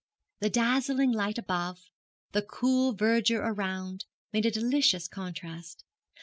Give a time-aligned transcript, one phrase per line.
[0.39, 1.91] The dazzling light above,
[2.31, 5.83] the cool verdure around, made a delicious contrast.